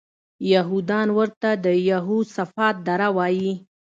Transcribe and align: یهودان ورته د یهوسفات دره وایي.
یهودان 0.53 1.07
ورته 1.17 1.49
د 1.65 1.67
یهوسفات 1.89 2.75
دره 2.87 3.09
وایي. 3.17 3.53